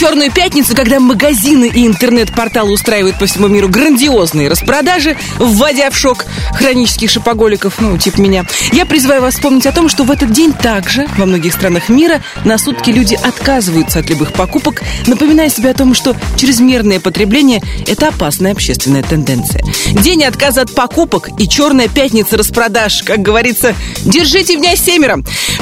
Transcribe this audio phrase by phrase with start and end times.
[0.00, 6.24] Черную пятницу, когда магазины и интернет-порталы устраивают по всему миру грандиозные распродажи, вводя в шок
[6.54, 10.54] хронических шопоголиков, ну, типа меня, я призываю вас вспомнить о том, что в этот день
[10.54, 15.74] также во многих странах мира на сутки люди отказываются от любых покупок, напоминая себе о
[15.74, 19.62] том, что чрезмерное потребление– это опасная общественная тенденция.
[20.02, 25.18] День отказа от покупок и черная пятница распродаж, как говорится, держите меня семеро.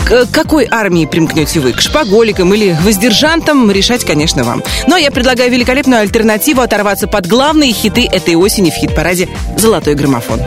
[0.07, 1.73] К какой армии примкнете вы?
[1.73, 3.69] К шпоголикам или воздержантам?
[3.73, 4.63] Решать, конечно, конечно, вам.
[4.87, 10.41] Но я предлагаю великолепную альтернативу оторваться под главные хиты этой осени в хит-параде «Золотой граммофон».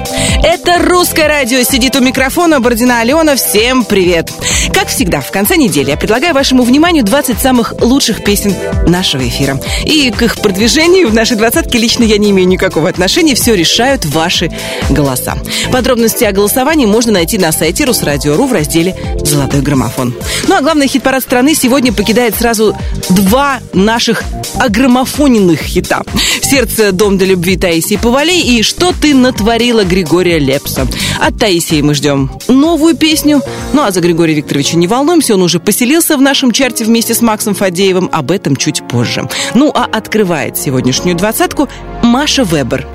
[0.43, 1.63] Это «Русское радио».
[1.63, 3.35] Сидит у микрофона Бородина Алена.
[3.35, 4.31] Всем привет!
[4.73, 8.53] Как всегда, в конце недели я предлагаю вашему вниманию 20 самых лучших песен
[8.87, 9.59] нашего эфира.
[9.83, 13.35] И к их продвижению в нашей двадцатке лично я не имею никакого отношения.
[13.35, 14.51] Все решают ваши
[14.89, 15.37] голоса.
[15.71, 20.13] Подробности о голосовании можно найти на сайте Русрадио.ру в разделе «Золотой граммофон».
[20.47, 22.75] Ну а главный хит-парад страны сегодня покидает сразу
[23.09, 24.23] два наших
[24.59, 26.03] агромофоненных хита.
[26.41, 26.91] «Сердце.
[26.91, 30.87] Дом для любви» Таисии Повалей и «Что ты натворила» Григория Лепса.
[31.19, 33.41] От Таисии мы ждем новую песню.
[33.73, 37.21] Ну а за Григория Викторовича не волнуемся, он уже поселился в нашем чарте вместе с
[37.21, 38.09] Максом Фадеевым.
[38.11, 39.27] Об этом чуть позже.
[39.53, 41.69] Ну а открывает сегодняшнюю двадцатку
[42.03, 42.87] Маша Вебер.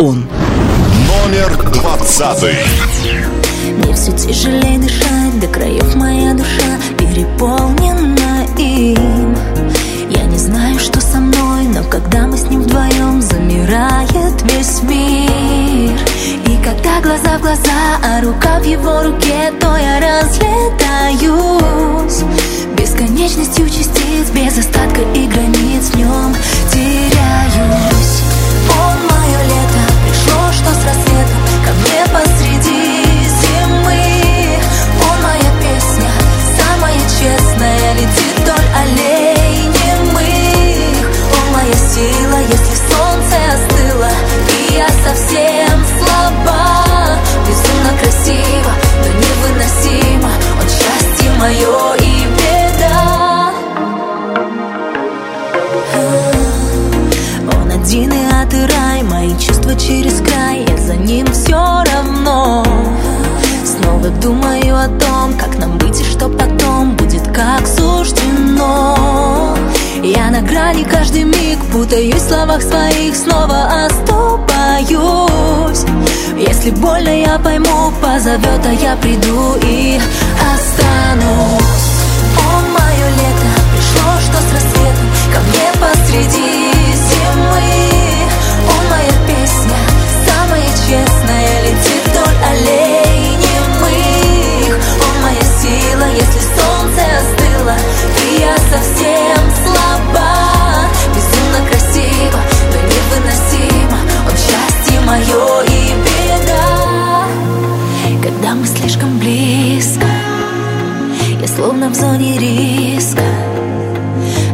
[0.00, 0.26] Он.
[1.24, 2.56] Номер двадцатый.
[3.76, 9.25] Мне все тяжелее дышать, до краев моя душа переполнена им
[11.96, 15.98] когда мы с ним вдвоем Замирает весь мир.
[16.46, 22.24] И когда глаза в глаза, а рука в его руке То я разлетаюсь.
[22.76, 26.34] Бесконечностью частиц, без остатка и границ В нем.
[26.70, 27.15] Теряюсь
[51.46, 53.52] мое и беда.
[57.56, 62.64] Он один и рай Мои чувства через край Я за ним все равно.
[63.64, 69.56] Снова думаю о том, как нам быть и что потом Будет как суждено.
[70.02, 75.84] Я на грани каждый миг Путаюсь в словах своих Снова оступаюсь.
[76.36, 80.00] Если больно, я пойму Позовет, а я приду и
[111.56, 113.22] словно в зоне риска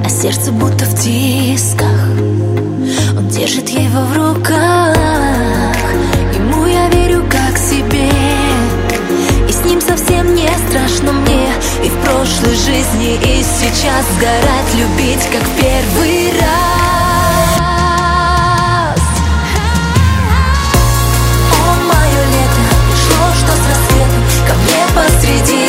[0.04, 1.88] А сердце будто в тисках
[3.18, 5.76] Он держит его в руках.
[6.34, 8.08] Ему я верю как себе.
[9.48, 11.48] И с ним совсем не страшно мне.
[11.84, 16.72] И в прошлой жизни, и сейчас Сгорать, любить, как первый раз.
[24.94, 25.61] Посреди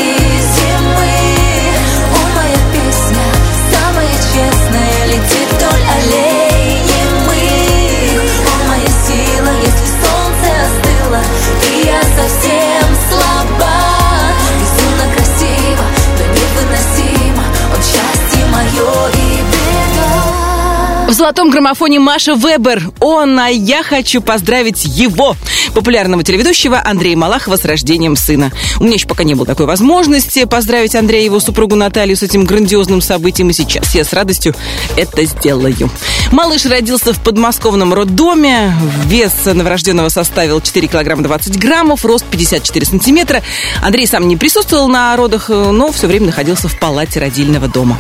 [21.14, 22.90] В золотом граммофоне Маша Вебер.
[23.00, 25.36] Он, а я хочу поздравить его
[25.76, 28.52] популярного телеведущего Андрея Малахова с рождением сына.
[28.80, 32.24] У меня еще пока не было такой возможности поздравить Андрея и его супругу Наталью с
[32.24, 34.56] этим грандиозным событием, и сейчас я с радостью
[34.98, 35.92] это сделаю.
[36.32, 38.74] Малыш родился в подмосковном роддоме.
[39.06, 43.44] Вес новорожденного составил 4 килограмма 20 граммов, рост 54 сантиметра.
[43.84, 48.00] Андрей сам не присутствовал на родах, но все время находился в палате родильного дома.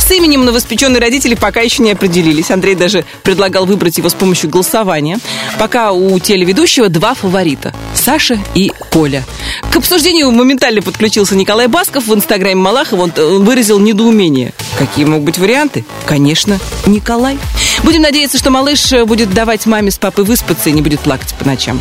[0.00, 2.50] С именем новоспеченные родители пока еще не определились.
[2.50, 5.18] Андрей даже предлагал выбрать его с помощью голосования.
[5.58, 9.24] Пока у телеведущего два фаворита– Саша и Коля.
[9.70, 12.06] К обсуждению моментально подключился Николай Басков.
[12.06, 14.54] В инстаграме Малахова он э, выразил недоумение.
[14.78, 15.84] Какие могут быть варианты?
[16.06, 17.38] Конечно, Николай.
[17.84, 21.34] Будем надеяться, что малыш э, будет давать маме с папой выспаться и не будет плакать
[21.34, 21.80] по ночам.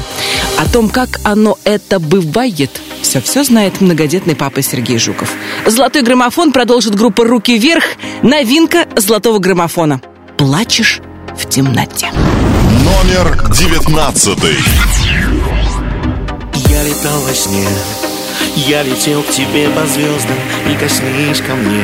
[0.58, 5.32] О том, как оно это бывает, все-все знает многодетный папа Сергей Жуков.
[5.66, 7.84] «Золотой граммофон» продолжит группа «Руки вверх».
[8.22, 10.02] Новинка «Золотого граммофона».
[10.38, 11.02] «Плачешь
[11.38, 12.12] в темноте».
[12.84, 14.56] Номер девятнадцатый.
[16.70, 17.68] Я летал во сне,
[18.56, 20.38] я летел к тебе по звездам,
[20.72, 21.84] и коснись ко мне.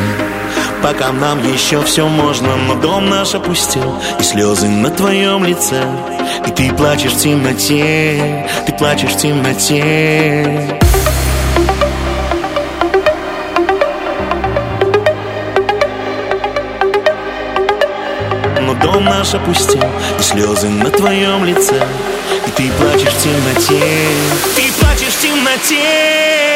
[0.81, 5.81] Пока нам еще все можно, но дом наш опустил И слезы на твоем лице.
[6.47, 10.79] И ты плачешь в темноте, ты плачешь в темноте.
[18.61, 19.83] Но дом наш опустил
[20.19, 21.81] И слезы на твоем лице.
[22.47, 23.81] И ты плачешь в темноте
[24.55, 26.55] Ты плачешь в темноте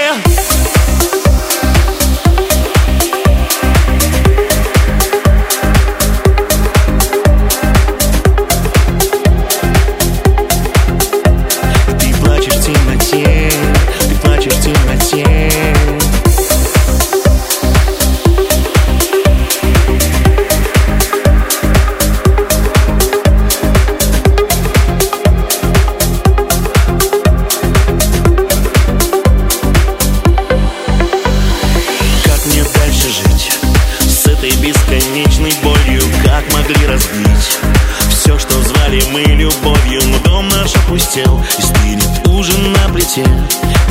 [39.50, 40.02] любовью?
[40.06, 43.26] Но дом наш опустел и стынет ужин на плите.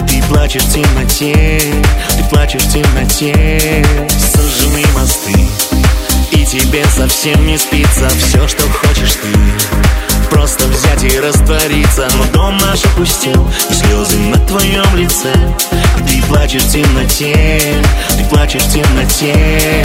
[0.06, 1.60] Ты плачешь в темноте,
[2.16, 3.84] ты плачешь в темноте.
[4.08, 5.49] Сожжены мосты,
[6.32, 9.28] и тебе совсем не спится все, что хочешь ты.
[10.31, 15.32] Просто взять и раствориться Но дом наш опустел И слезы на твоем лице
[16.06, 17.82] ты плачешь в темноте
[18.16, 19.84] Ты плачешь в темноте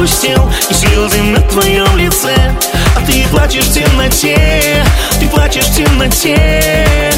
[0.00, 2.34] опустел, и слезы на твоем лице
[2.96, 4.82] А ты плачешь в темноте,
[5.18, 7.12] ты плачешь в темноте